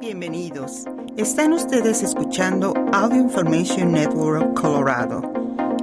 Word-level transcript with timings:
Bienvenidos. 0.00 0.84
Están 1.16 1.54
ustedes 1.54 2.02
escuchando 2.02 2.74
Audio 2.92 3.16
Information 3.16 3.92
Network 3.92 4.52
Colorado. 4.52 5.22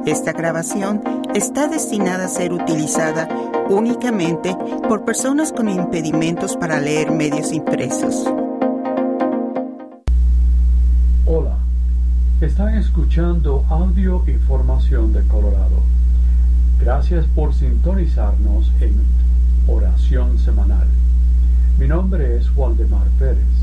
Esta 0.05 0.31
grabación 0.33 1.01
está 1.33 1.67
destinada 1.67 2.25
a 2.25 2.27
ser 2.27 2.53
utilizada 2.53 3.27
únicamente 3.69 4.55
por 4.87 5.03
personas 5.03 5.51
con 5.51 5.67
impedimentos 5.67 6.55
para 6.55 6.79
leer 6.79 7.09
medios 7.11 7.51
impresos. 7.51 8.23
Hola, 11.25 11.57
están 12.39 12.75
escuchando 12.77 13.65
Audio 13.67 14.23
Información 14.27 15.11
de 15.11 15.27
Colorado. 15.27 15.81
Gracias 16.79 17.25
por 17.33 17.55
sintonizarnos 17.55 18.71
en 18.79 19.01
Oración 19.67 20.37
Semanal. 20.37 20.87
Mi 21.79 21.87
nombre 21.87 22.37
es 22.37 22.55
Waldemar 22.55 23.07
Pérez. 23.17 23.62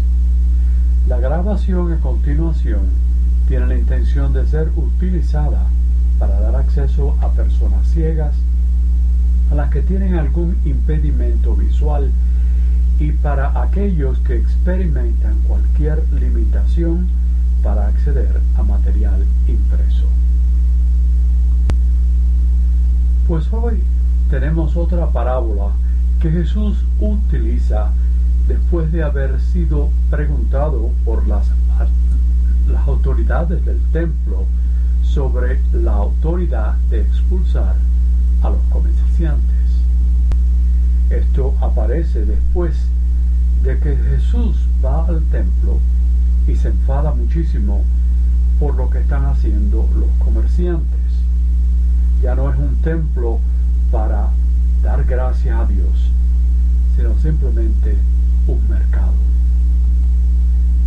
La 1.08 1.18
grabación 1.18 1.92
a 1.92 1.96
continuación 1.98 2.88
tiene 3.48 3.66
la 3.66 3.77
intención 3.77 4.32
de 4.32 4.46
ser 4.46 4.70
utilizada 4.77 5.66
para 6.18 6.38
dar 6.41 6.54
acceso 6.56 7.16
a 7.20 7.30
personas 7.30 7.88
ciegas, 7.88 8.34
a 9.50 9.55
las 9.55 9.70
que 9.70 9.82
tienen 9.82 10.14
algún 10.14 10.56
impedimento 10.64 11.56
visual 11.56 12.10
y 13.00 13.12
para 13.12 13.62
aquellos 13.62 14.18
que 14.20 14.36
experimentan 14.36 15.38
cualquier 15.48 16.06
limitación 16.12 17.08
para 17.62 17.88
acceder 17.88 18.41
a 18.56 18.62
material 18.62 19.24
impreso. 19.48 20.06
Pues 23.27 23.50
hoy 23.52 23.82
tenemos 24.28 24.77
otra 24.77 25.06
parábola 25.10 25.72
que 26.20 26.30
Jesús 26.30 26.84
utiliza 27.00 27.91
después 28.50 28.90
de 28.90 29.04
haber 29.04 29.40
sido 29.40 29.90
preguntado 30.10 30.91
por 31.04 31.24
las, 31.28 31.46
las 32.68 32.88
autoridades 32.88 33.64
del 33.64 33.78
templo 33.92 34.44
sobre 35.05 35.61
la 35.72 35.92
autoridad 35.92 36.75
de 36.91 37.02
expulsar 37.02 37.77
a 38.42 38.50
los 38.50 38.60
comerciantes. 38.70 39.55
Esto 41.10 41.55
aparece 41.60 42.27
después 42.27 42.75
de 43.62 43.78
que 43.78 43.97
Jesús 43.97 44.56
va 44.84 45.06
al 45.06 45.22
templo 45.27 45.78
y 46.48 46.56
se 46.56 46.69
enfada 46.69 47.14
muchísimo 47.14 47.84
por 48.58 48.75
lo 48.75 48.91
que 48.91 48.98
están 48.98 49.27
haciendo 49.27 49.88
los 49.94 50.10
comerciantes. 50.19 51.12
Ya 52.20 52.34
no 52.34 52.50
es 52.50 52.58
un 52.58 52.75
templo 52.82 53.38
para 53.92 54.30
dar 54.82 55.05
gracias 55.05 55.56
a 55.56 55.66
Dios, 55.66 56.10
sino 56.97 57.16
simplemente 57.20 57.97
un 58.51 58.69
mercado. 58.69 59.12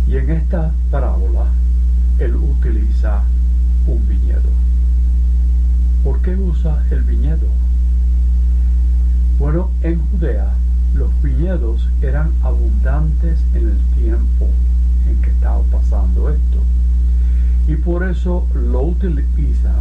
Y 0.06 0.16
en 0.16 0.30
esta 0.30 0.72
parábola 0.90 1.46
él 2.18 2.36
utiliza 2.36 3.22
un 3.86 4.06
viñedo. 4.06 4.50
¿Por 6.02 6.20
qué 6.20 6.36
usa 6.36 6.84
el 6.90 7.02
viñedo? 7.02 7.48
Bueno, 9.38 9.70
en 9.82 10.00
Judea 10.10 10.52
los 10.94 11.10
viñedos 11.22 11.88
eran 12.02 12.32
abundantes 12.42 13.40
en 13.54 13.70
el 13.70 13.78
tiempo 13.96 14.48
en 15.08 15.20
que 15.22 15.30
estaba 15.30 15.62
pasando 15.64 16.28
esto. 16.28 16.62
Y 17.66 17.76
por 17.76 18.08
eso 18.08 18.46
lo 18.54 18.82
utiliza 18.82 19.72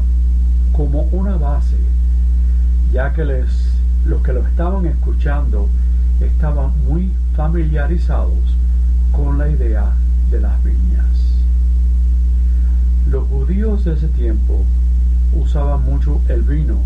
como 0.71 1.01
una 1.11 1.35
base, 1.35 1.77
ya 2.91 3.13
que 3.13 3.25
les, 3.25 3.73
los 4.05 4.23
que 4.23 4.33
lo 4.33 4.47
estaban 4.47 4.85
escuchando 4.85 5.67
estaban 6.19 6.71
muy 6.85 7.11
familiarizados 7.35 8.57
con 9.11 9.37
la 9.37 9.49
idea 9.49 9.91
de 10.31 10.39
las 10.39 10.63
viñas. 10.63 11.07
Los 13.09 13.27
judíos 13.27 13.85
de 13.85 13.93
ese 13.93 14.07
tiempo 14.09 14.63
usaban 15.33 15.83
mucho 15.83 16.21
el 16.29 16.41
vino, 16.41 16.77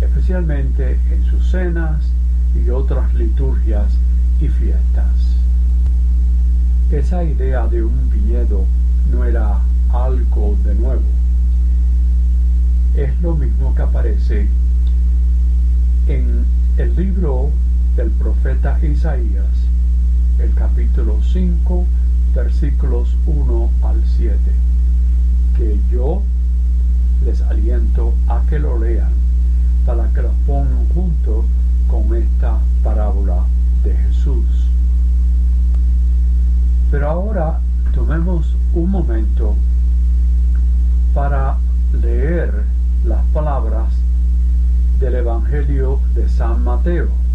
especialmente 0.00 0.98
en 1.10 1.24
sus 1.24 1.50
cenas 1.50 2.04
y 2.54 2.70
otras 2.70 3.12
liturgias 3.14 3.92
y 4.40 4.48
fiestas. 4.48 5.36
Esa 6.90 7.24
idea 7.24 7.66
de 7.66 7.82
un 7.82 8.10
viñedo 8.10 8.64
no 9.10 9.24
era 9.24 9.60
algo 9.92 10.56
de 10.64 10.74
nuevo. 10.74 11.02
Es 12.94 13.20
lo 13.20 13.34
mismo 13.34 13.74
que 13.74 13.82
aparece 13.82 14.48
en 16.06 16.44
el 16.76 16.94
libro 16.94 17.50
del 17.96 18.10
profeta 18.10 18.78
Isaías, 18.82 19.46
el 20.38 20.52
capítulo 20.52 21.18
5, 21.22 21.86
versículos 22.34 23.16
1 23.24 23.70
al 23.84 24.04
7, 24.04 24.38
que 25.56 25.80
yo 25.90 26.22
les 27.24 27.40
aliento 27.40 28.12
a 28.28 28.42
que 28.50 28.58
lo 28.58 28.78
lean 28.78 29.12
para 29.86 30.12
que 30.12 30.20
lo 30.20 30.30
pongan 30.46 30.86
junto 30.94 31.46
con 31.88 32.14
esta 32.14 32.58
parábola 32.84 33.46
de 33.82 33.96
Jesús. 33.96 34.44
Pero 36.90 37.08
ahora 37.08 37.60
tomemos 37.94 38.54
un 38.74 38.90
momento 38.90 39.56
para 41.14 41.56
leer 41.94 42.52
las 43.06 43.24
palabras 43.32 43.94
del 45.00 45.14
Evangelio 45.14 45.98
de 46.14 46.28
San 46.28 46.62
Mateo 46.62 47.25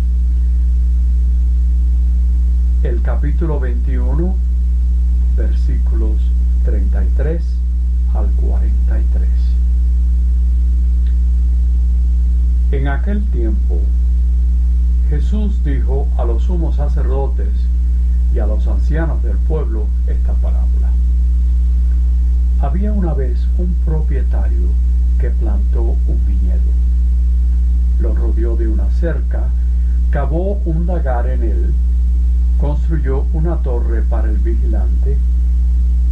capítulo 3.04 3.60
21, 3.60 4.36
versículos 5.36 6.22
33 6.66 7.44
al 8.14 8.28
43. 8.32 9.30
En 12.72 12.88
aquel 12.88 13.24
tiempo, 13.32 13.80
Jesús 15.10 15.64
dijo 15.64 16.08
a 16.18 16.26
los 16.26 16.44
sumos 16.44 16.76
sacerdotes 16.76 17.50
y 18.36 18.40
a 18.40 18.46
los 18.46 18.68
ancianos 18.68 19.24
del 19.24 19.38
pueblo 19.38 19.88
esta 20.06 20.34
parábola. 20.34 20.92
Había 22.62 22.94
una 22.94 23.16
vez 23.16 23.48
un 23.58 23.74
propietario 23.84 24.70
que 25.18 25.32
plantó 25.32 25.82
un 25.82 26.26
viñedo. 26.28 26.72
Lo 28.00 28.14
rodeó 28.14 28.56
de 28.56 28.68
una 28.68 28.90
cerca, 28.92 29.48
cavó 30.12 30.62
un 30.66 30.86
lagar 30.86 31.28
en 31.28 31.44
él, 31.44 31.74
construyó 32.62 33.26
una 33.34 33.56
torre 33.58 34.04
para 34.04 34.30
el 34.30 34.38
vigilante 34.38 35.18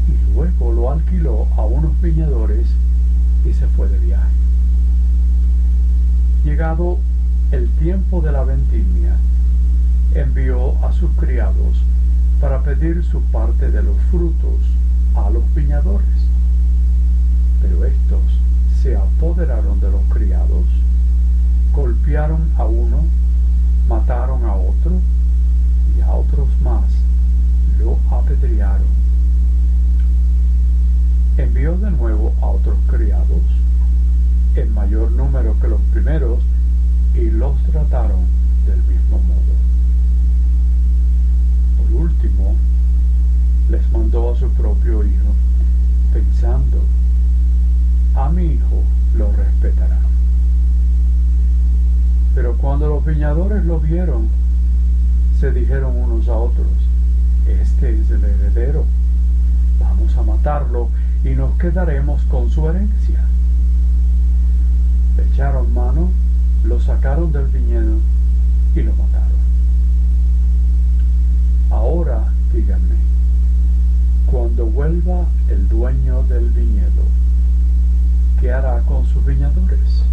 y 0.08 0.34
luego 0.34 0.72
lo 0.72 0.92
alquiló 0.92 1.48
a 1.56 1.64
unos 1.64 2.02
viñadores 2.02 2.66
y 3.46 3.54
se 3.54 3.68
fue 3.68 3.88
de 3.88 4.00
viaje. 4.00 4.34
Llegado 6.44 6.98
el 7.52 7.70
tiempo 7.78 8.22
de 8.22 8.32
la 8.32 8.44
vendimia, 8.44 9.16
envió 10.16 10.84
a 10.84 10.92
sus 10.92 11.12
criados 11.12 11.84
para 12.42 12.64
pedir 12.64 13.04
su 13.04 13.22
parte 13.22 13.70
de 13.70 13.84
los 13.84 13.98
frutos 14.09 14.58
a 15.14 15.30
los 15.30 15.54
viñadores. 15.54 16.08
Pero 17.62 17.86
estos 17.86 18.24
se 18.82 18.96
apoderaron 18.96 19.80
de 19.80 19.92
los 19.92 20.02
criados, 20.12 20.66
golpearon 21.76 22.50
a 22.58 22.66
uno, 22.66 23.04
mataron 23.88 24.46
a 24.46 24.56
otro, 24.56 25.00
a 26.02 26.14
otros 26.14 26.48
más 26.64 26.84
lo 27.80 27.98
apedrearon. 28.12 28.88
Envió 31.38 31.78
de 31.78 31.92
nuevo 31.92 32.34
a 32.42 32.48
otros 32.48 32.78
criados, 32.88 33.42
en 34.56 34.74
mayor 34.74 35.12
número 35.12 35.58
que 35.59 35.68
los 35.68 35.82
primeros, 35.94 36.44
y 37.16 37.30
los 37.30 37.62
trataron 37.64 38.26
del 38.66 38.82
mismo 38.84 39.18
modo. 39.20 39.56
Por 41.78 42.02
último, 42.02 42.56
les 43.70 43.92
mandó 43.92 44.34
a 44.34 44.35
su 44.38 44.50
propio 44.50 45.03
hijo, 45.03 45.34
pensando, 46.14 46.84
a 48.16 48.29
mi 48.29 48.44
hijo 48.46 48.84
lo 49.16 49.32
respetarán. 49.32 50.09
Pero 52.35 52.56
cuando 52.58 52.88
los 52.88 53.06
viñadores 53.06 53.66
lo 53.66 53.79
vieron, 53.79 54.29
se 55.40 55.52
dijeron 55.52 55.96
unos 55.96 56.28
a 56.28 56.36
otros, 56.36 56.68
este 57.47 57.97
es 57.97 58.12
el 58.12 58.24
heredero, 58.26 58.86
vamos 59.80 60.16
a 60.18 60.22
matarlo 60.22 60.90
y 61.24 61.30
nos 61.30 61.56
quedaremos 61.56 62.22
con 62.24 62.50
su 62.50 62.68
herencia. 62.70 63.24
Le 65.16 65.24
echaron 65.28 65.74
mano, 65.74 66.09
lo 66.66 66.82
sacaron 66.82 67.32
del 67.32 67.47
viñedo 67.47 68.00
y 68.76 68.82
lo 68.82 68.91
mataron. 68.96 69.40
Ahora 71.70 72.34
díganme, 72.53 72.96
cuando 74.26 74.66
vuelva 74.66 75.26
el 75.47 75.70
dueño 75.70 76.24
del 76.24 76.50
viñedo, 76.50 77.06
¿qué 78.42 78.52
hará 78.52 78.82
con 78.82 79.06
sus 79.06 79.26
viñadores? 79.26 80.03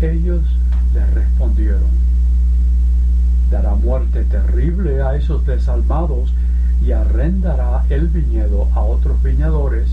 Ellos 0.00 0.42
le 0.94 1.04
respondieron, 1.06 1.90
dará 3.50 3.74
muerte 3.74 4.24
terrible 4.24 5.02
a 5.02 5.16
esos 5.16 5.44
desalmados 5.46 6.32
y 6.84 6.92
arrendará 6.92 7.84
el 7.88 8.08
viñedo 8.08 8.68
a 8.74 8.80
otros 8.80 9.22
viñadores 9.22 9.90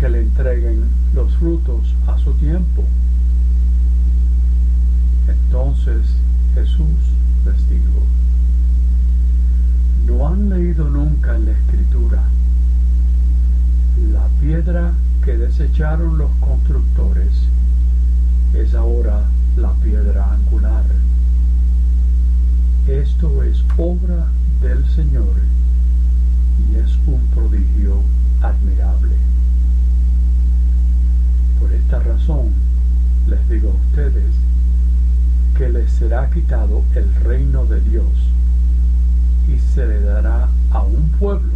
que 0.00 0.08
le 0.08 0.20
entreguen 0.20 0.84
los 1.14 1.34
frutos 1.36 1.94
a 2.06 2.18
su 2.18 2.32
tiempo. 2.34 2.84
Entonces 5.28 6.06
Jesús 6.54 6.98
les 7.44 7.68
dijo, 7.68 8.02
¿no 10.06 10.28
han 10.28 10.48
leído 10.48 10.88
nunca 10.88 11.36
en 11.36 11.46
la 11.46 11.52
escritura 11.52 12.22
la 14.12 14.26
piedra 14.40 14.92
que 15.24 15.36
desecharon 15.36 16.18
los 16.18 16.30
constructores 16.40 17.32
es 18.54 18.74
ahora 18.74 19.22
la 19.56 19.72
piedra 19.74 20.32
angular? 20.32 20.84
Esto 22.86 23.42
es 23.42 23.64
obra 23.78 24.28
del 24.60 24.84
Señor 24.90 25.34
y 26.70 26.76
es 26.76 26.96
un 27.06 27.20
prodigio 27.34 28.02
admirable. 28.42 29.16
Por 31.58 31.72
esta 31.72 31.98
razón 32.00 32.52
les 33.26 33.48
digo 33.48 33.70
a 33.70 33.74
ustedes 33.74 34.34
que 35.56 35.68
les 35.70 35.90
será 35.92 36.28
quitado 36.30 36.82
el 36.94 37.14
reino 37.24 37.64
de 37.64 37.80
Dios 37.80 38.12
y 39.48 39.58
se 39.58 39.86
le 39.86 40.00
dará 40.00 40.48
a 40.70 40.82
un 40.82 41.08
pueblo 41.18 41.54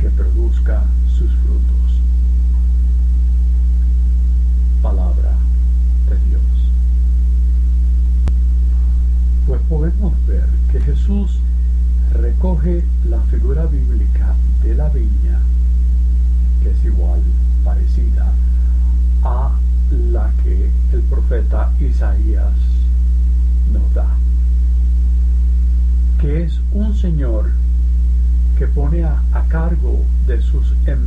que 0.00 0.08
produzca 0.10 0.84
sus 1.06 1.30
frutos. 1.30 2.00
Palabra 4.80 5.36
de 6.08 6.16
Dios. 6.28 6.42
Pues 9.46 9.60
podemos 9.68 10.12
ver 10.26 10.46
que 10.70 10.78
Jesús 10.98 11.38
recoge 12.12 12.84
la 13.08 13.20
figura 13.30 13.66
bíblica 13.66 14.34
de 14.64 14.74
la 14.74 14.88
viña, 14.88 15.38
que 16.62 16.70
es 16.70 16.84
igual, 16.84 17.20
parecida 17.64 18.32
a 19.22 19.52
la 19.90 20.30
que 20.42 20.70
el 20.92 21.02
profeta 21.02 21.72
Isaías 21.80 22.52
nos 23.72 23.94
da, 23.94 24.08
que 26.20 26.44
es 26.44 26.60
un 26.72 26.94
señor 26.94 27.50
que 28.58 28.66
pone 28.66 29.04
a, 29.04 29.22
cargo 29.48 30.04
de 30.26 30.42
sus 30.42 30.74
em, 30.84 30.98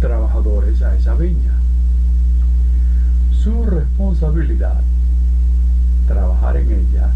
trabajadores 0.00 0.80
a 0.80 0.96
esa 0.96 1.14
viña. 1.14 1.52
Su 3.32 3.64
responsabilidad, 3.66 4.80
trabajar 6.06 6.56
en 6.56 6.70
ella 6.70 7.10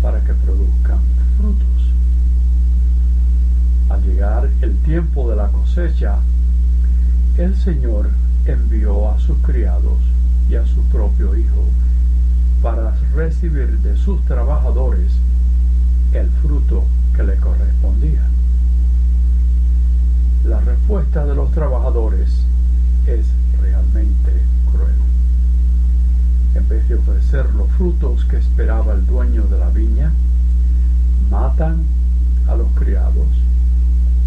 para 0.00 0.20
que 0.20 0.34
produzcan 0.34 0.98
frutos. 1.36 1.66
Al 3.88 4.02
llegar 4.02 4.48
el 4.60 4.76
tiempo 4.78 5.30
de 5.30 5.36
la 5.36 5.48
cosecha, 5.74 6.18
el 7.38 7.56
Señor 7.56 8.10
envió 8.44 9.10
a 9.10 9.18
sus 9.18 9.38
criados 9.38 9.96
y 10.50 10.56
a 10.56 10.66
su 10.66 10.82
propio 10.90 11.34
hijo 11.34 11.64
para 12.60 12.94
recibir 13.14 13.78
de 13.78 13.96
sus 13.96 14.22
trabajadores 14.26 15.12
el 16.12 16.28
fruto 16.42 16.84
que 17.16 17.22
le 17.22 17.36
correspondía. 17.36 18.20
La 20.44 20.60
respuesta 20.60 21.24
de 21.24 21.34
los 21.34 21.50
trabajadores 21.52 22.44
es 23.06 23.24
realmente 23.62 24.42
cruel. 24.70 24.96
En 26.54 26.68
vez 26.68 26.86
de 26.86 26.96
ofrecer 26.96 27.46
los 27.54 27.70
frutos 27.70 28.26
que 28.26 28.36
esperaba 28.36 28.92
el 28.92 29.06
dueño 29.06 29.44
de 29.44 29.58
la 29.58 29.70
viña, 29.70 30.12
matan 31.30 31.84
a 32.46 32.56
los 32.56 32.70
criados, 32.72 33.28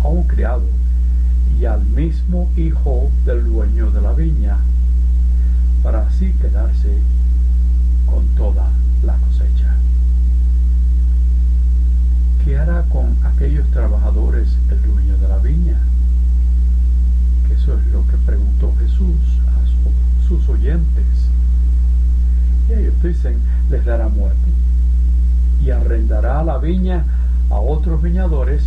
a 0.04 0.08
un 0.08 0.24
criado 0.24 0.64
y 1.60 1.66
al 1.66 1.86
mismo 1.86 2.50
hijo 2.58 3.10
del 3.26 3.46
dueño 3.46 3.92
de 3.92 4.02
la 4.02 4.14
viña, 4.14 4.58
para 5.84 6.06
así 6.08 6.34
quedarse 6.42 7.00
con 8.06 8.26
toda 8.36 8.70
la 9.04 9.16
cosecha. 9.18 9.76
¿Qué 12.44 12.58
hará 12.58 12.84
con 12.84 13.16
aquellos 13.24 13.70
trabajadores 13.72 14.58
el 14.70 14.82
dueño 14.82 15.18
de 15.18 15.28
la 15.28 15.38
viña? 15.38 15.78
Que 17.48 17.54
eso 17.54 17.78
es 17.78 17.86
lo 17.88 18.06
que 18.08 18.18
preguntó 18.18 18.74
Jesús 18.80 19.40
a 19.48 20.28
sus 20.28 20.50
oyentes. 20.50 21.06
Y 22.70 22.74
ellos 22.74 22.94
dicen, 23.02 23.40
les 23.70 23.86
dará 23.86 24.10
muerte 24.10 24.52
y 25.64 25.72
arrendará 25.72 26.44
la 26.44 26.58
viña 26.58 27.06
a 27.50 27.56
otros 27.56 28.02
viñadores 28.02 28.64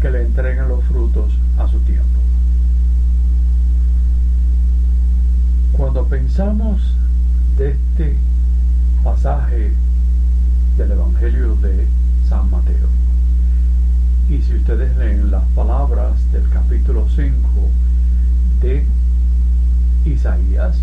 que 0.00 0.10
le 0.10 0.22
entreguen 0.22 0.68
los 0.68 0.82
frutos 0.84 1.32
a 1.58 1.68
su 1.68 1.78
tiempo. 1.80 2.21
Cuando 5.76 6.06
pensamos 6.06 6.82
de 7.56 7.70
este 7.70 8.16
pasaje 9.02 9.72
del 10.76 10.92
Evangelio 10.92 11.54
de 11.56 11.86
San 12.28 12.50
Mateo, 12.50 12.88
y 14.28 14.42
si 14.42 14.56
ustedes 14.56 14.94
leen 14.98 15.30
las 15.30 15.44
palabras 15.54 16.30
del 16.30 16.46
capítulo 16.50 17.08
5 17.08 17.48
de 18.60 18.84
Isaías, 20.04 20.76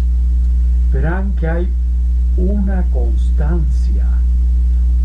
verán 0.92 1.34
que 1.34 1.48
hay 1.48 1.70
una 2.36 2.82
constancia, 2.92 4.08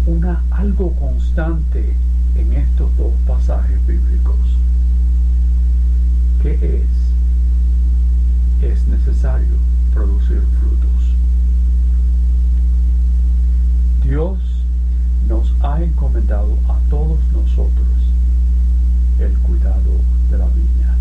una 0.07 0.43
algo 0.51 0.95
constante 0.95 1.95
en 2.37 2.53
estos 2.55 2.97
dos 2.97 3.13
pasajes 3.27 3.87
bíblicos. 3.87 4.39
¿Qué 6.43 6.55
es? 8.63 8.73
Es 8.73 8.87
necesario 8.87 9.74
producir 9.95 10.43
frutos. 10.61 11.15
Dios 14.03 14.39
nos 15.29 15.53
ha 15.63 15.83
encomendado 15.83 16.59
a 16.69 16.77
todos 16.91 17.19
nosotros 17.33 17.89
el 19.21 19.33
cuidado 19.39 19.93
de 20.31 20.39
la 20.39 20.47
viña, 20.47 20.97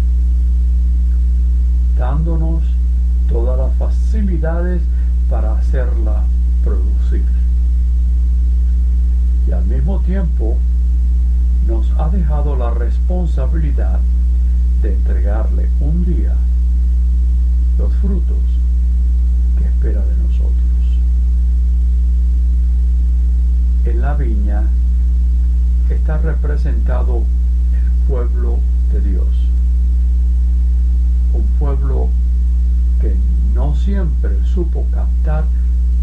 dándonos 1.97 2.63
todas 3.27 3.57
las 3.57 3.75
facilidades 3.75 4.81
para 5.29 5.57
hacerla 5.57 6.23
producir. 6.63 7.25
Y 9.47 9.51
al 9.51 9.65
mismo 9.65 9.99
tiempo 10.01 10.57
nos 11.67 11.89
ha 11.97 12.09
dejado 12.09 12.55
la 12.55 12.71
responsabilidad 12.71 13.99
de 14.81 14.93
entregarle 14.93 15.69
un 15.79 16.05
día 16.05 16.35
los 17.77 17.93
frutos 17.95 18.37
que 19.57 19.65
espera 19.65 20.05
de 20.05 20.17
nosotros. 20.17 20.53
En 23.85 24.01
la 24.01 24.13
viña 24.15 24.63
está 25.89 26.17
representado 26.17 27.17
el 27.17 28.07
pueblo 28.07 28.59
de 28.91 29.01
Dios, 29.01 29.27
un 31.33 31.45
pueblo 31.59 32.09
que 33.01 33.15
siempre 34.23 34.45
supo 34.47 34.85
captar 34.91 35.43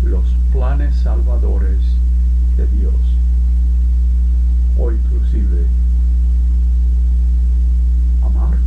los 0.04 0.24
planes 0.52 0.94
salvadores 0.96 1.78
de 2.56 2.66
Dios 2.66 2.94
o 4.78 4.92
inclusive 4.92 5.64
amarlo. 8.22 8.58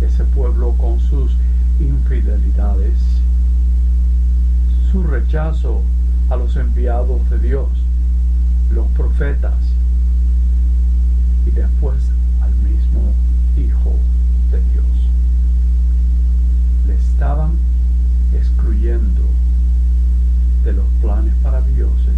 Ese 0.00 0.24
pueblo 0.24 0.72
con 0.72 0.98
sus 0.98 1.32
infidelidades, 1.78 2.98
su 4.90 5.02
rechazo 5.04 5.82
a 6.30 6.36
los 6.36 6.56
enviados 6.56 7.28
de 7.30 7.38
Dios, 7.38 7.68
los 8.72 8.86
profetas, 8.92 9.54
y 11.46 11.50
después 11.50 12.02
al 12.40 12.52
mismo 12.56 13.12
Hijo 13.56 13.96
estaban 17.14 17.52
excluyendo 18.32 19.22
de 20.64 20.72
los 20.72 20.84
planes 21.00 21.32
maravillosos 21.44 22.12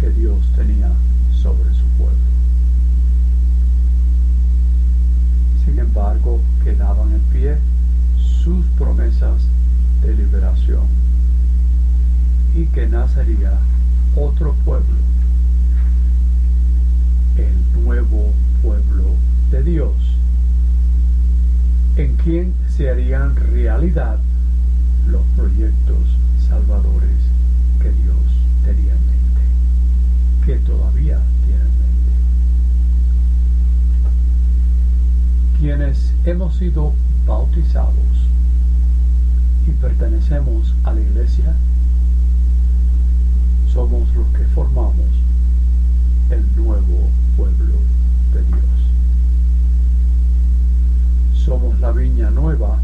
que 0.00 0.10
Dios 0.10 0.38
tenía 0.56 0.90
sobre 1.30 1.72
su 1.72 1.84
pueblo. 1.96 2.16
Sin 5.64 5.78
embargo, 5.78 6.40
quedaban 6.64 7.12
en 7.12 7.20
pie 7.32 7.58
sus 8.18 8.66
promesas 8.76 9.42
de 10.02 10.16
liberación 10.16 10.86
y 12.56 12.66
que 12.66 12.88
nacería 12.88 13.52
se 22.76 22.88
harían 22.90 23.36
realidad 23.36 24.18
los 25.06 25.22
proyectos 25.36 25.98
salvadores 26.48 27.18
que 27.80 27.90
Dios 27.90 28.16
tenía 28.64 28.92
en 28.92 29.06
mente. 29.06 29.40
que 30.46 30.56
todavía 30.66 31.18
tienen 31.46 31.66
mente. 31.66 32.12
Quienes 35.60 36.14
hemos 36.24 36.56
sido 36.56 36.94
bautizados 37.26 37.94
y 39.66 39.70
pertenecemos 39.72 40.74
a 40.84 40.92
la 40.92 41.00
iglesia, 41.00 41.54
somos 43.72 44.08
los 44.14 44.26
que 44.28 44.44
formamos 44.54 45.06
el 46.30 46.44
nuevo 46.56 47.10
pueblo 47.36 47.74
de 48.34 48.42
Dios. 48.42 48.62
Somos 51.44 51.78
la 51.80 51.92
viña 51.92 52.30
nueva 52.30 52.78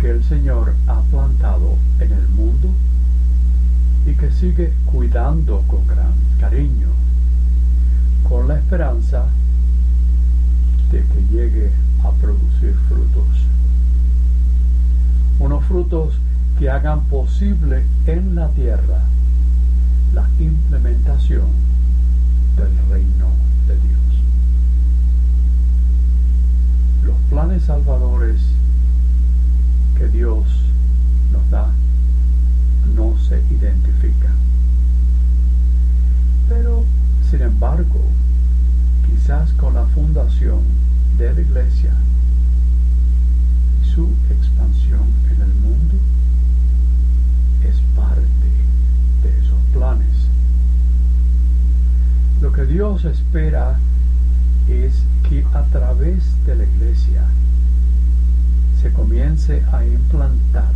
que 0.00 0.10
el 0.10 0.15
Señor 0.28 0.74
ha 0.88 1.00
plantado 1.02 1.76
en 2.00 2.10
el 2.10 2.28
mundo 2.30 2.68
y 4.06 4.14
que 4.14 4.28
sigue 4.32 4.72
cuidando 4.86 5.62
con 5.68 5.86
gran 5.86 6.14
cariño, 6.40 6.88
con 8.28 8.48
la 8.48 8.56
esperanza 8.56 9.26
de 10.90 10.98
que 10.98 11.26
llegue 11.30 11.70
a 12.02 12.10
producir 12.10 12.74
frutos. 12.88 13.28
Unos 15.38 15.64
frutos 15.64 16.14
que 16.58 16.70
hagan 16.70 17.02
posible 17.02 17.84
en 18.06 18.34
la 18.34 18.48
tierra 18.48 19.02
la 20.12 20.28
implementación 20.40 21.46
del 22.56 22.90
reino 22.90 23.28
de 23.68 23.74
Dios. 23.74 24.22
Los 27.04 27.16
planes 27.30 27.62
salvadores 27.62 28.40
que 29.98 30.08
Dios 30.08 30.46
nos 31.32 31.48
da 31.50 31.70
no 32.94 33.16
se 33.18 33.42
identifican. 33.50 34.36
Pero, 36.48 36.84
sin 37.30 37.42
embargo, 37.42 38.00
quizás 39.06 39.52
con 39.54 39.74
la 39.74 39.84
fundación 39.86 40.60
de 41.18 41.34
la 41.34 41.40
iglesia 41.40 41.92
y 43.82 43.86
su 43.86 44.08
expansión 44.30 45.02
en 45.34 45.42
el 45.42 45.54
mundo, 45.54 45.94
es 47.64 47.76
parte 47.96 48.48
de 49.22 49.38
esos 49.38 49.60
planes. 49.72 50.28
Lo 52.40 52.52
que 52.52 52.64
Dios 52.66 53.04
espera 53.04 53.78
es 54.68 54.94
que 55.28 55.44
a 55.54 55.62
través 55.64 56.22
de 56.44 56.56
la 56.56 56.64
iglesia 56.64 57.24
se 58.86 58.92
comience 58.92 59.64
a 59.72 59.84
implantar, 59.84 60.72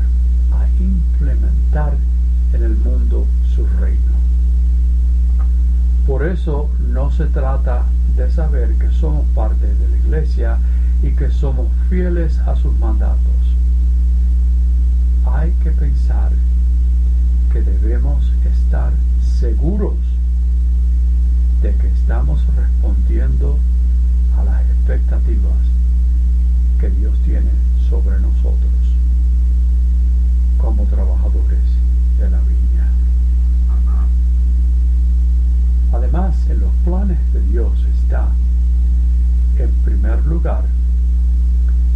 a 0.51 0.67
implementar 0.83 1.97
en 2.53 2.63
el 2.65 2.75
mundo 2.75 3.25
su 3.55 3.65
reino. 3.79 4.15
Por 6.09 6.27
eso 6.27 6.69
no 6.89 7.13
se 7.13 7.27
trata 7.27 7.85
de 8.17 8.29
saber 8.33 8.75
que 8.79 8.91
somos 8.91 9.25
parte 9.29 9.65
de 9.65 9.89
la 9.89 9.97
iglesia 9.97 10.59
y 11.05 11.13
que 11.13 11.31
somos 11.31 11.69
fieles 11.89 12.37
a 12.41 12.57
sus 12.57 12.77
mandatos. 12.81 13.21
Hay 15.27 15.53
que 15.63 15.71
pensar 15.71 16.33
que 17.53 17.63
debemos 17.63 18.33
estar 18.45 18.93
seguros 19.39 19.99
de 21.63 21.73
que 21.77 21.87
estamos 21.87 22.45
respondiendo 22.57 23.57
a 24.37 24.43
las 24.43 24.63
expectativas 24.63 25.63
que 26.81 26.91
Dios 26.91 27.17
tiene 27.25 27.71
sobre 27.91 28.21
nosotros 28.21 28.71
como 30.59 30.85
trabajadores 30.85 31.59
de 32.19 32.31
la 32.31 32.39
viña. 32.39 32.89
Además, 35.93 36.37
en 36.49 36.61
los 36.61 36.73
planes 36.85 37.19
de 37.33 37.41
Dios 37.41 37.73
está, 37.99 38.29
en 39.59 39.71
primer 39.83 40.25
lugar, 40.25 40.65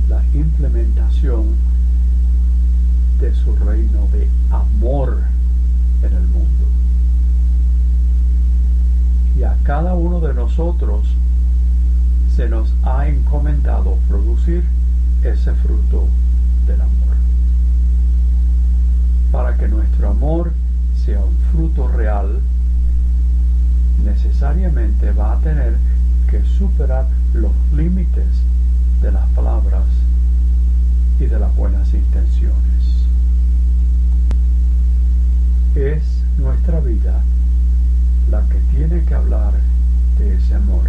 la 0.08 0.20
implementación 0.34 1.54
de 3.20 3.32
su 3.32 3.54
reino 3.54 4.08
de 4.12 4.28
amor 4.50 5.22
en 6.02 6.12
el 6.12 6.26
mundo. 6.26 6.66
Y 9.38 9.44
a 9.44 9.56
cada 9.62 9.94
uno 9.94 10.20
de 10.20 10.34
nosotros 10.34 11.06
se 12.34 12.48
nos 12.48 12.74
ha 12.82 13.06
encomendado 13.06 13.96
producir 14.08 14.64
ese 15.24 15.52
fruto 15.54 16.06
del 16.66 16.80
amor. 16.80 17.16
Para 19.32 19.56
que 19.56 19.68
nuestro 19.68 20.10
amor 20.10 20.52
sea 21.04 21.20
un 21.20 21.36
fruto 21.50 21.88
real, 21.88 22.40
necesariamente 24.04 25.12
va 25.12 25.32
a 25.32 25.40
tener 25.40 25.76
que 26.30 26.42
superar 26.44 27.06
los 27.32 27.52
límites 27.74 28.26
de 29.00 29.12
las 29.12 29.26
palabras 29.30 29.84
y 31.18 31.26
de 31.26 31.38
las 31.38 31.54
buenas 31.56 31.92
intenciones. 31.94 33.06
Es 35.74 36.02
nuestra 36.38 36.80
vida 36.80 37.20
la 38.30 38.42
que 38.48 38.58
tiene 38.76 39.04
que 39.04 39.14
hablar 39.14 39.54
de 40.18 40.36
ese 40.36 40.54
amor, 40.54 40.84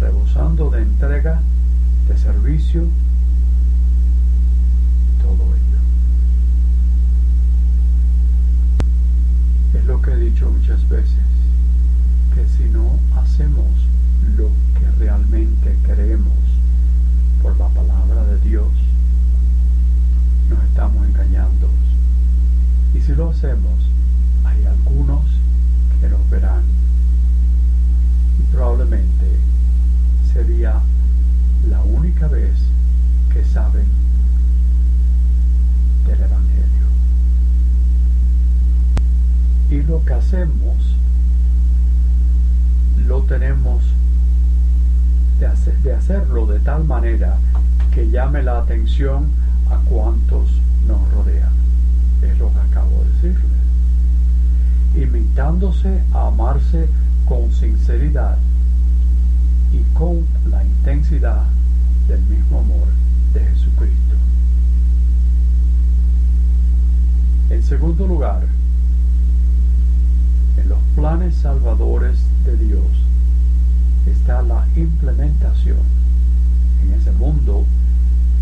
rebosando 0.00 0.70
de 0.70 0.82
entrega, 0.82 1.40
servicio, 2.26 2.82
todo 5.22 5.44
ello. 5.54 5.78
Es 9.74 9.84
lo 9.84 10.02
que 10.02 10.10
he 10.10 10.16
dicho 10.16 10.50
muchas 10.50 10.88
veces, 10.88 11.24
que 12.34 12.44
si 12.48 12.68
no 12.68 12.98
hacemos 13.16 13.70
lo 14.36 14.48
que 14.76 14.90
realmente 14.98 15.76
queremos 15.86 16.34
por 17.42 17.56
la 17.58 17.68
palabra 17.68 18.24
de 18.24 18.40
Dios, 18.40 18.72
nos 20.50 20.64
estamos 20.64 21.06
engañando. 21.06 21.70
Y 22.92 23.00
si 23.02 23.14
lo 23.14 23.30
hacemos, 23.30 23.88
hay 24.42 24.64
algunos 24.64 25.24
que 26.00 26.08
nos 26.08 26.28
verán. 26.28 26.64
Y 28.40 28.42
probablemente 28.52 29.26
sería 30.32 30.82
la 31.70 31.82
única 31.82 32.28
vez 32.28 32.52
que 33.32 33.44
saben 33.44 33.86
del 36.06 36.20
Evangelio. 36.20 36.86
Y 39.70 39.82
lo 39.82 40.04
que 40.04 40.14
hacemos 40.26 40.96
lo 43.06 43.22
tenemos 43.22 43.80
de, 45.38 45.46
hacer, 45.46 45.78
de 45.78 45.94
hacerlo 45.94 46.46
de 46.46 46.58
tal 46.58 46.82
manera 46.82 47.36
que 47.94 48.10
llame 48.10 48.42
la 48.42 48.58
atención 48.58 49.28
a 49.70 49.76
cuantos 49.88 50.50
nos 50.88 51.12
rodean. 51.12 51.52
Es 52.22 52.36
lo 52.40 52.52
que 52.52 52.58
acabo 52.58 53.04
de 53.04 53.10
decirle. 53.10 53.56
Invitándose 54.96 56.02
a 56.12 56.26
amarse 56.26 56.88
con 57.28 57.52
sinceridad 57.52 58.36
y 59.72 59.82
con 59.94 60.26
la 60.50 60.64
intensidad 60.64 61.44
del 62.08 62.22
mismo 62.22 62.58
amor 62.58 62.88
de 63.32 63.40
Jesucristo. 63.44 64.16
En 67.50 67.62
segundo 67.62 68.08
lugar, 68.08 68.42
los 70.68 70.78
planes 70.94 71.34
salvadores 71.36 72.18
de 72.44 72.56
Dios 72.56 72.86
está 74.06 74.42
la 74.42 74.66
implementación 74.76 75.78
en 76.82 76.92
ese 76.92 77.12
mundo 77.12 77.64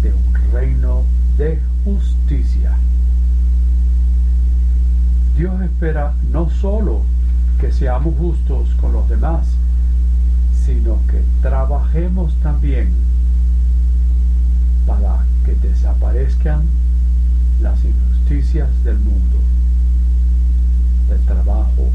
de 0.02 0.12
un 0.12 0.52
reino 0.52 1.02
de 1.36 1.60
justicia. 1.84 2.76
Dios 5.36 5.60
espera 5.62 6.14
no 6.30 6.48
solo 6.48 7.02
que 7.60 7.72
seamos 7.72 8.14
justos 8.16 8.68
con 8.80 8.92
los 8.92 9.08
demás, 9.08 9.46
sino 10.64 10.98
que 11.10 11.22
trabajemos 11.42 12.34
también 12.42 12.90
para 14.86 15.24
que 15.44 15.54
desaparezcan 15.54 16.62
las 17.60 17.78
injusticias 17.84 18.68
del 18.84 18.98
mundo, 18.98 19.38
del 21.08 21.20
trabajo, 21.20 21.90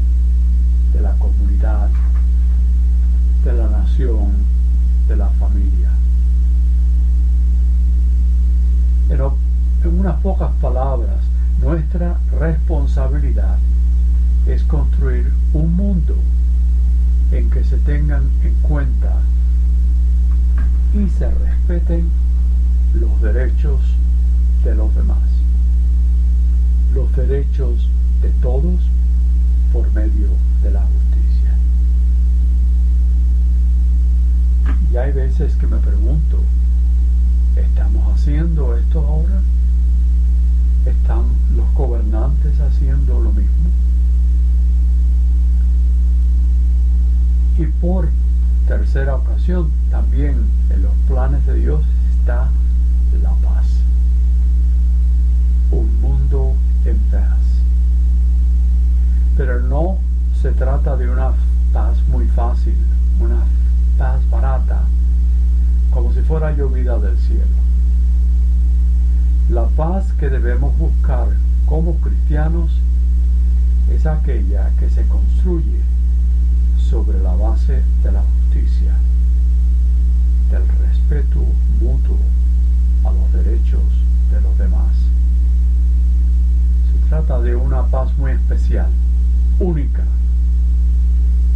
de 0.92 1.00
la 1.00 1.12
comunidad, 1.14 1.88
de 3.44 3.52
la 3.52 3.68
nación, 3.68 4.32
de 5.08 5.16
la 5.16 5.28
familia. 5.30 5.90
Pero 9.08 9.36
en 9.84 9.98
unas 9.98 10.20
pocas 10.20 10.50
palabras, 10.60 11.18
nuestra 11.60 12.18
responsabilidad 12.38 13.58
es 14.46 14.62
construir 14.64 15.32
un 15.52 15.74
mundo 15.74 16.16
en 17.32 17.50
que 17.50 17.64
se 17.64 17.76
tengan 17.78 18.30
en 18.42 18.54
cuenta 18.62 19.20
y 20.94 21.08
se 21.10 21.30
respeten 21.30 22.08
los 22.94 23.20
derechos 23.22 23.80
de 24.64 24.74
los 24.74 24.94
demás, 24.94 25.28
los 26.94 27.14
derechos 27.14 27.88
de 28.22 28.30
todos 28.42 28.80
por 29.72 29.90
medio 29.92 30.28
de 30.62 30.70
la 30.70 30.80
justicia. 30.80 31.54
Y 34.92 34.96
hay 34.96 35.12
veces 35.12 35.54
que 35.56 35.66
me 35.66 35.76
pregunto, 35.78 36.42
¿estamos 37.56 38.12
haciendo 38.14 38.76
esto 38.76 39.00
ahora? 39.06 39.40
¿Están 40.86 41.24
los 41.54 41.72
gobernantes 41.74 42.58
haciendo 42.60 43.20
lo 43.20 43.32
mismo? 43.32 43.70
Y 47.58 47.66
por 47.66 48.08
tercera 48.66 49.16
ocasión, 49.16 49.70
también 49.90 50.44
en 50.70 50.82
los 50.82 50.94
planes 51.06 51.44
de 51.46 51.54
Dios 51.56 51.82
está 52.18 52.48
la 53.22 53.30
paz. 53.34 53.66
Un 55.70 56.00
mundo 56.00 56.54
en 56.84 56.96
paz. 57.10 57.59
Pero 59.40 59.58
no 59.58 59.96
se 60.42 60.50
trata 60.50 60.98
de 60.98 61.08
una 61.08 61.32
paz 61.72 61.96
muy 62.08 62.26
fácil, 62.26 62.76
una 63.18 63.42
paz 63.96 64.20
barata, 64.28 64.82
como 65.90 66.12
si 66.12 66.20
fuera 66.20 66.54
llovida 66.54 66.98
del 66.98 67.16
cielo. 67.16 67.46
La 69.48 69.64
paz 69.64 70.12
que 70.18 70.28
debemos 70.28 70.76
buscar 70.76 71.28
como 71.64 71.94
cristianos 72.00 72.70
es 73.90 74.04
aquella 74.04 74.72
que 74.78 74.90
se 74.90 75.06
construye 75.06 75.80
sobre 76.76 77.18
la 77.22 77.32
base 77.32 77.82
de 78.02 78.12
la 78.12 78.20
justicia, 78.20 78.92
del 80.50 80.68
respeto 80.86 81.40
mutuo 81.80 82.18
a 83.06 83.10
los 83.10 83.32
derechos 83.32 83.88
de 84.32 84.40
los 84.42 84.58
demás. 84.58 84.94
Se 86.92 87.08
trata 87.08 87.40
de 87.40 87.56
una 87.56 87.86
paz 87.86 88.10
muy 88.18 88.32
especial, 88.32 88.90
única, 89.60 90.02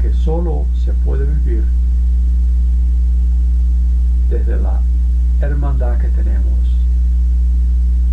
que 0.03 0.13
solo 0.13 0.67
se 0.85 0.93
puede 0.93 1.25
vivir 1.25 1.65
desde 4.29 4.57
la 4.61 4.81
hermandad 5.41 5.99
que 5.99 6.09
tenemos, 6.09 6.59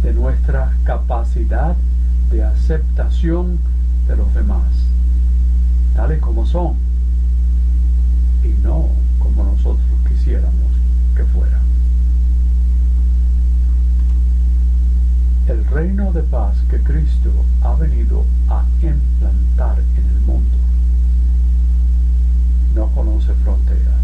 de 0.01 0.13
nuestra 0.13 0.73
capacidad 0.85 1.75
de 2.31 2.43
aceptación 2.43 3.59
de 4.07 4.15
los 4.15 4.33
demás, 4.33 4.71
tales 5.93 6.19
como 6.19 6.45
son 6.45 6.75
y 8.43 8.49
no 8.63 8.87
como 9.19 9.43
nosotros 9.43 9.85
quisiéramos 10.07 10.71
que 11.15 11.23
fuera. 11.25 11.59
El 15.51 15.65
reino 15.65 16.13
de 16.13 16.23
paz 16.23 16.55
que 16.69 16.79
Cristo 16.81 17.29
ha 17.61 17.75
venido 17.75 18.25
a 18.47 18.63
implantar 18.81 19.79
en 19.97 20.05
el 20.05 20.21
mundo 20.21 20.55
no 22.73 22.87
conoce 22.95 23.33
fronteras. 23.43 23.99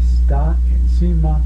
Está 0.00 0.56
encima 0.70 1.42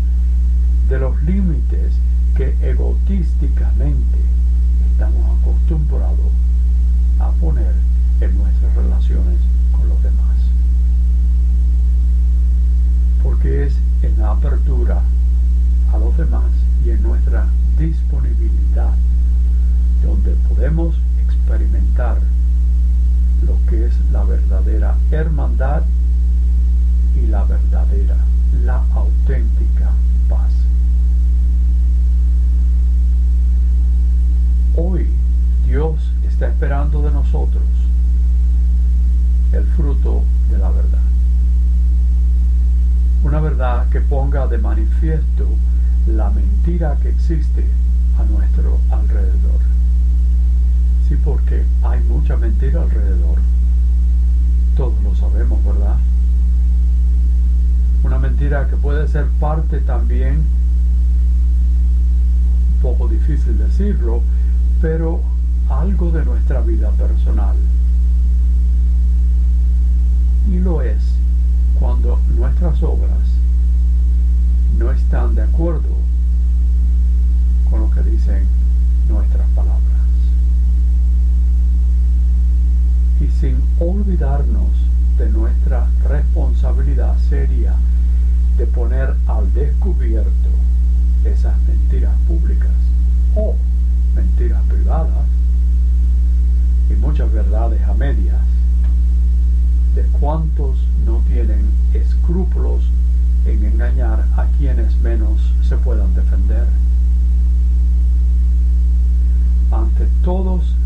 de 0.89 1.01
los 1.01 1.21
límites 1.25 1.95
que 2.37 2.57
egotísticamente 2.63 4.19
estamos 4.93 5.41
acostumbrados 5.41 6.31
a 7.19 7.33
poner 7.41 7.75
en 8.21 8.39
nuestras 8.39 8.73
relaciones 8.77 9.41
con 9.73 9.89
los 9.89 10.01
demás 10.01 10.37
porque 13.21 13.67
es 13.67 13.75
en 14.03 14.17
la 14.17 14.31
apertura 14.31 15.03
a 15.93 15.99
los 15.99 16.17
demás 16.17 16.53
y 16.85 16.91
en 16.91 17.03
nuestra 17.03 17.49
disponibilidad 17.79 18.95
donde 20.03 20.33
podemos 20.49 20.97
experimentar 21.23 22.19
lo 23.47 23.57
que 23.69 23.87
es 23.87 23.95
la 24.11 24.25
verdadera 24.25 24.97
hermandad 25.11 25.83
y 27.15 27.27
la 27.27 27.45
verdadera, 27.45 28.17
la 28.65 28.83
auténtica 28.95 29.91
paz. 30.29 30.53
Hoy 34.77 35.09
Dios 35.67 36.01
está 36.27 36.49
esperando 36.49 37.03
de 37.03 37.11
nosotros 37.11 37.65
el 39.53 39.65
fruto 39.77 40.25
de 40.51 40.59
la 40.59 40.71
verdad 40.71 41.03
una 43.25 43.41
verdad 43.41 43.89
que 43.89 44.01
ponga 44.01 44.47
de 44.47 44.59
manifiesto 44.59 45.47
la 46.07 46.31
mentira 46.31 46.97
que 47.03 47.11
existe 47.11 47.65
a 48.19 48.25
nuestro 48.25 48.79
alrededor. 48.91 49.61
Sí, 51.09 51.17
porque 51.23 51.65
hay 51.83 52.01
mucha 52.03 52.37
mentira 52.37 52.83
alrededor. 52.83 53.39
Todos 54.77 55.03
lo 55.03 55.15
sabemos, 55.15 55.65
¿verdad? 55.65 55.97
Una 58.03 58.19
mentira 58.19 58.69
que 58.69 58.77
puede 58.77 59.07
ser 59.09 59.27
parte 59.39 59.81
también, 59.81 60.43
un 62.75 62.83
poco 62.83 63.09
difícil 63.09 63.59
decirlo, 63.59 64.23
pero 64.81 65.21
algo 65.69 66.11
de 66.11 66.25
nuestra 66.25 66.61
vida 66.61 66.91
personal. 66.91 67.57
Y 70.51 70.59
lo 70.59 70.83
es 70.83 71.01
cuando 71.79 72.19
nuestras 72.37 72.83
obras 72.83 73.23
no 74.79 74.91
están 74.91 75.35
de 75.35 75.43
acuerdo 75.43 75.97
con 77.71 77.81
lo 77.81 77.91
que 77.91 78.03
dicen 78.03 78.45
nuestras 79.09 79.49
palabras. 79.51 79.81
Y 83.21 83.29
sin 83.41 83.57
olvidarnos 83.79 84.71
de 85.19 85.29
nuestra 85.31 85.89
responsabilidad 86.09 87.17
seria 87.29 87.75
de 88.57 88.67
poner 88.67 89.15
al 89.27 89.53
descubierto 89.55 90.49
esas 91.25 91.57
mentiras 91.69 92.15
públicas 92.27 92.71
o 93.37 93.55
mentiras 94.15 94.63
privadas 94.65 95.27
y 96.91 96.95
muchas 96.95 97.33
verdades 97.33 97.81
a 97.83 97.95
medias 97.95 98.41
de 99.95 100.03
cuántos 100.19 100.79
no 101.07 101.23
tienen 101.29 101.71
escrúpulos 101.95 102.85
en 103.47 103.65
engañar 103.65 104.27
a 104.37 104.47
quienes 104.59 104.97
menos 104.97 105.41
se 105.63 105.77
puedan 105.77 106.15
defender. 106.15 106.67
Ante 109.71 110.07
todos 110.23 110.77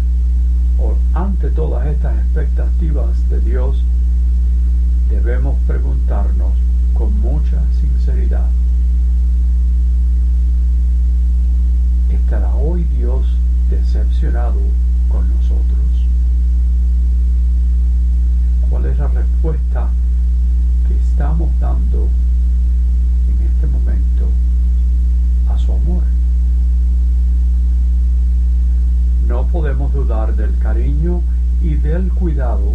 o 0.78 0.96
ante 1.14 1.50
todas 1.50 1.86
estas 1.86 2.15
expectativas 2.26 3.28
de 3.28 3.40
Dios, 3.40 3.82
debemos 5.08 5.56
preguntarnos 5.66 6.52
con 6.92 7.18
mucha 7.20 7.62
sinceridad, 7.80 8.48
¿estará 12.10 12.54
hoy 12.54 12.84
Dios 12.84 13.26
decepcionado 13.70 14.60
con 15.08 15.28
nosotros? 15.28 15.76
cuál 18.68 18.86
es 18.86 18.98
la 18.98 19.08
respuesta 19.08 19.88
que 20.86 20.94
estamos 20.96 21.48
dando 21.60 22.08
en 23.28 23.46
este 23.46 23.66
momento 23.66 24.28
a 25.48 25.56
su 25.56 25.72
amor. 25.72 26.02
No 29.26 29.46
podemos 29.46 29.92
dudar 29.92 30.34
del 30.36 30.58
cariño 30.58 31.22
y 31.62 31.74
del 31.74 32.12
cuidado 32.12 32.74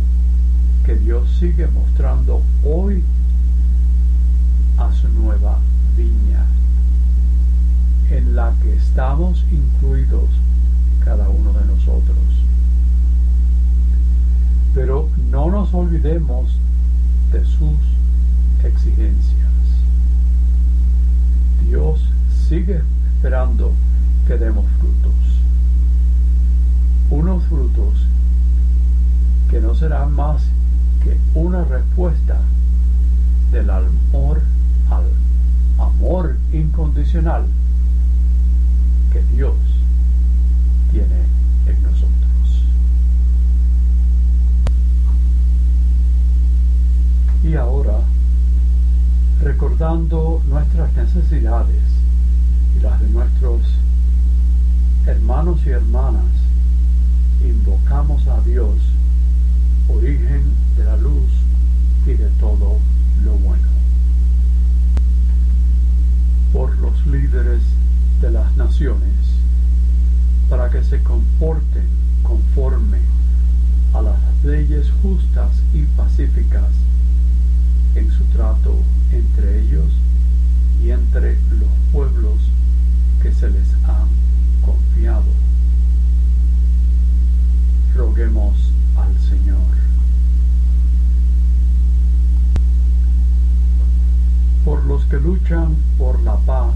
que 0.85 0.95
Dios 0.95 1.29
sigue 1.39 1.67
mostrando 1.67 2.41
hoy 2.63 3.03
a 4.77 4.91
su 4.93 5.07
nueva 5.09 5.59
viña, 5.95 6.45
en 8.09 8.35
la 8.35 8.53
que 8.61 8.75
estamos 8.75 9.45
incluidos 9.51 10.29
cada 11.03 11.29
uno 11.29 11.53
de 11.53 11.65
nosotros. 11.65 12.17
Pero 14.73 15.09
no 15.29 15.51
nos 15.51 15.73
olvidemos 15.73 16.57
de 17.31 17.45
sus 17.45 17.77
exigencias. 18.63 19.51
Dios 21.67 22.01
sigue 22.49 22.81
esperando 23.15 23.73
que 24.27 24.37
demos 24.37 24.65
frutos. 24.79 25.13
Unos 27.09 27.43
frutos 27.45 28.07
que 29.51 29.61
no 29.61 29.75
serán 29.75 30.13
más 30.13 30.41
que 31.03 31.17
una 31.37 31.63
respuesta 31.65 32.39
del 33.51 33.69
amor 33.69 34.41
al 34.89 35.03
amor 35.77 36.37
incondicional 36.53 37.45
que 39.11 39.21
Dios 39.35 39.55
tiene 40.91 41.25
en 41.67 41.83
nosotros. 41.83 42.21
y 47.43 47.55
ahora, 47.55 47.97
recordando 49.41 50.41
nuestras 50.47 50.93
necesidades 50.93 51.83
y 52.77 52.79
las 52.79 52.99
de 53.01 53.09
nuestros 53.09 53.61
hermanos 55.05 55.59
y 55.65 55.69
hermanas, 55.71 56.23
invocamos 57.43 58.25
a 58.27 58.39
Dios 58.41 58.75
de 60.81 60.87
la 60.87 60.97
luz 60.97 61.29
y 62.07 62.13
de 62.13 62.27
todo 62.39 62.79
lo 63.23 63.33
bueno. 63.33 63.67
Por 66.51 66.75
los 66.79 67.05
líderes 67.05 67.61
de 68.19 68.31
las 68.31 68.55
naciones, 68.57 69.13
para 70.49 70.69
que 70.71 70.83
se 70.83 71.01
comporten 71.03 71.87
conforme 72.23 72.97
a 73.93 74.01
las 74.01 74.43
leyes 74.43 74.87
justas 75.01 75.51
y 75.73 75.83
pacíficas 75.97 76.71
en 77.95 78.09
su 78.11 78.23
trato 78.25 78.75
entre 79.11 79.61
ellos 79.61 79.91
y 80.83 80.89
entre 80.89 81.35
los 81.51 81.69
pueblos 81.91 82.39
que 83.21 83.31
se 83.31 83.49
les 83.49 83.73
han 83.83 84.07
confiado. 84.65 85.31
Roguemos 87.95 88.55
al 88.95 89.17
Señor. 89.19 89.81
Por 94.63 94.85
los 94.85 95.03
que 95.05 95.19
luchan 95.19 95.75
por 95.97 96.19
la 96.21 96.37
paz 96.37 96.75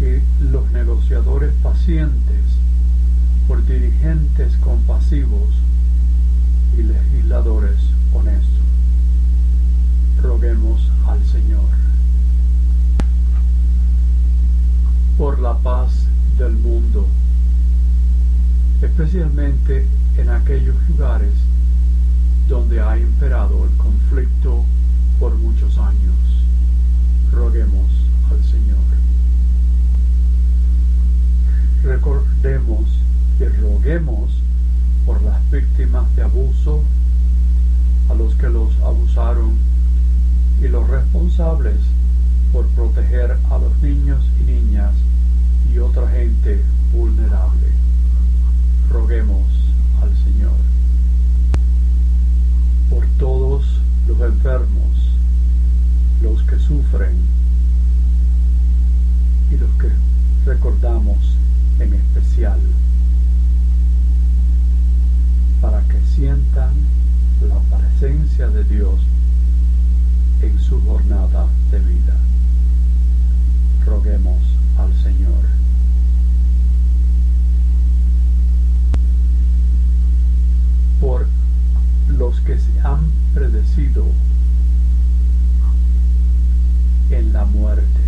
y 0.00 0.44
los 0.44 0.70
negociadores 0.72 1.52
pacientes, 1.62 2.44
por 3.46 3.64
compasivos 4.60 5.50
y 6.78 6.82
legisladores 6.82 7.78
honestos. 8.12 8.64
Roguemos 10.22 10.88
al 11.08 11.24
Señor. 11.24 11.64
Por 15.18 15.40
la 15.40 15.58
paz 15.58 16.06
del 16.38 16.52
mundo, 16.52 17.08
especialmente 18.82 19.86
en 20.16 20.30
aquellos 20.30 20.76
lugares 20.88 21.34
donde 22.48 22.80
ha 22.80 22.96
imperado 22.96 23.64
el 23.64 23.76
conflicto 23.76 24.64
por 25.18 25.34
muchos 25.36 25.76
años. 25.78 26.14
Roguemos 27.32 27.90
al 28.30 28.44
Señor. 28.44 28.78
Recordemos 31.82 33.04
y 33.38 33.44
roguemos 33.44 34.30
por 35.04 35.20
las 35.22 35.50
víctimas 35.50 36.04
de 36.14 36.22
abuso, 36.22 36.82
a 38.08 38.14
los 38.14 38.34
que 38.36 38.48
los 38.48 38.70
abusaron 38.80 39.56
y 40.62 40.68
los 40.68 40.88
responsables 40.88 41.78
por 42.52 42.66
proteger 42.68 43.36
a 43.50 43.58
los 43.58 43.76
niños 43.82 44.24
y 44.40 44.52
niñas 44.52 44.92
y 45.72 45.78
otra 45.78 46.08
gente 46.10 46.62
vulnerable. 46.92 47.68
Roguemos 48.90 49.48
al 50.00 50.10
Señor. 50.24 50.56
Por 52.88 53.06
todos 53.18 53.64
los 54.06 54.20
enfermos, 54.20 55.10
los 56.22 56.42
que 56.44 56.58
sufren 56.58 57.16
y 59.50 59.56
los 59.56 59.70
que 59.72 59.88
recordamos 60.46 61.18
en 61.80 61.94
especial 61.94 62.60
para 65.64 65.80
que 65.88 65.98
sientan 66.14 66.74
la 67.48 67.58
presencia 67.74 68.48
de 68.48 68.64
Dios 68.64 69.00
en 70.42 70.58
su 70.58 70.78
jornada 70.82 71.46
de 71.70 71.78
vida. 71.78 72.16
Roguemos 73.86 74.42
al 74.76 74.92
Señor. 75.02 75.42
Por 81.00 81.26
los 82.08 82.40
que 82.40 82.58
se 82.58 82.80
han 82.80 83.10
predecido 83.32 84.04
en 87.10 87.32
la 87.32 87.46
muerte, 87.46 88.04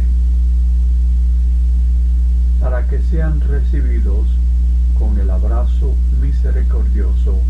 para 2.60 2.86
que 2.86 3.00
sean 3.00 3.40
recibidos 3.40 4.26
con 4.98 5.18
el 5.18 5.30
abrazo 5.30 5.94
misericordioso 6.87 7.40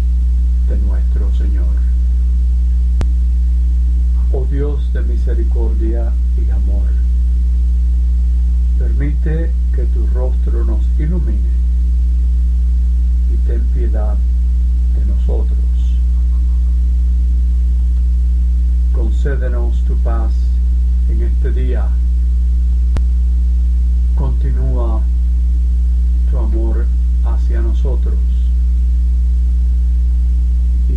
de 0.68 0.76
nuestro 0.78 1.32
Señor. 1.34 1.66
Oh 4.32 4.44
Dios 4.50 4.92
de 4.92 5.02
misericordia 5.02 6.12
y 6.36 6.50
amor, 6.50 6.88
permite 8.78 9.52
que 9.74 9.84
tu 9.86 10.06
rostro 10.08 10.64
nos 10.64 10.84
ilumine 10.98 11.50
y 13.32 13.36
ten 13.46 13.62
piedad 13.74 14.16
de 14.98 15.06
nosotros. 15.06 15.58
Concédenos 18.92 19.84
tu 19.84 19.96
paz 19.98 20.32
en 21.08 21.22
este 21.22 21.52
día. 21.52 21.86
Continúa 24.16 25.02
tu 26.30 26.38
amor 26.38 26.86
hacia 27.24 27.60
nosotros 27.60 28.16
y 30.88 30.96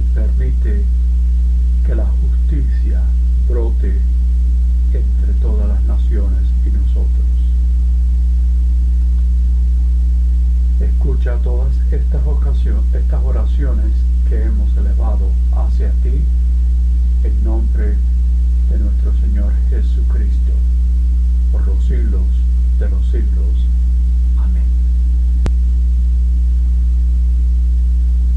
que 0.51 1.95
la 1.95 2.05
justicia 2.05 3.01
brote 3.47 3.99
entre 4.91 5.33
todas 5.41 5.67
las 5.67 5.83
naciones 5.83 6.41
y 6.65 6.71
nosotros. 6.71 7.25
Escucha 10.81 11.37
todas 11.43 11.73
estas, 11.91 12.21
estas 12.93 13.23
oraciones 13.23 13.91
que 14.27 14.43
hemos 14.43 14.75
elevado 14.75 15.31
hacia 15.51 15.91
ti 16.01 16.23
en 17.23 17.43
nombre 17.43 17.95
de 18.71 18.79
nuestro 18.79 19.13
Señor 19.19 19.53
Jesucristo, 19.69 20.53
por 21.51 21.65
los 21.67 21.83
siglos 21.85 22.25
de 22.79 22.89
los 22.89 23.05
siglos. 23.07 23.78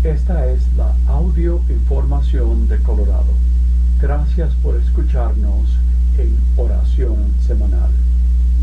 Esta 0.04 0.48
es 0.50 0.60
la 0.76 0.96
audio 1.06 1.60
información 1.68 2.66
de 2.66 2.76
Colorado. 2.78 3.32
Gracias 4.00 4.52
por 4.54 4.74
escucharnos 4.74 5.76
en 6.18 6.36
oración 6.56 7.30
semanal. 7.46 7.92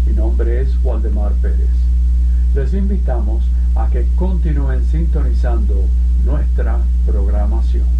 Mi 0.05 0.11
nombre 0.11 0.59
es 0.59 0.69
Waldemar 0.83 1.31
Pérez. 1.41 1.69
Les 2.53 2.73
invitamos 2.73 3.45
a 3.73 3.87
que 3.89 4.05
continúen 4.17 4.83
sintonizando 4.83 5.85
nuestra 6.25 6.81
programación. 7.05 7.98